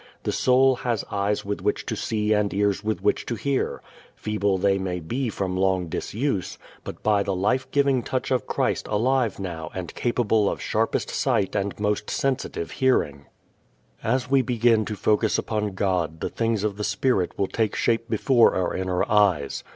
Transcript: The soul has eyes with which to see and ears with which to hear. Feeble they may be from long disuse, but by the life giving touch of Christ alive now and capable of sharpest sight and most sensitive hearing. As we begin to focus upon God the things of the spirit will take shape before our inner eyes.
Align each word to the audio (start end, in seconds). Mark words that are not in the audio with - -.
The 0.23 0.31
soul 0.31 0.77
has 0.77 1.05
eyes 1.11 1.45
with 1.45 1.61
which 1.61 1.85
to 1.85 1.95
see 1.95 2.33
and 2.33 2.51
ears 2.55 2.83
with 2.83 3.03
which 3.03 3.23
to 3.27 3.35
hear. 3.35 3.83
Feeble 4.15 4.57
they 4.57 4.79
may 4.79 4.99
be 4.99 5.29
from 5.29 5.55
long 5.55 5.89
disuse, 5.89 6.57
but 6.83 7.03
by 7.03 7.21
the 7.21 7.35
life 7.35 7.69
giving 7.69 8.01
touch 8.01 8.31
of 8.31 8.47
Christ 8.47 8.87
alive 8.87 9.37
now 9.37 9.69
and 9.75 9.93
capable 9.93 10.49
of 10.49 10.59
sharpest 10.59 11.11
sight 11.11 11.55
and 11.55 11.79
most 11.79 12.09
sensitive 12.09 12.71
hearing. 12.71 13.27
As 14.01 14.27
we 14.27 14.41
begin 14.41 14.85
to 14.85 14.95
focus 14.95 15.37
upon 15.37 15.73
God 15.75 16.19
the 16.19 16.29
things 16.29 16.63
of 16.63 16.77
the 16.77 16.83
spirit 16.83 17.37
will 17.37 17.45
take 17.47 17.75
shape 17.75 18.09
before 18.09 18.55
our 18.55 18.75
inner 18.75 19.03
eyes. 19.07 19.63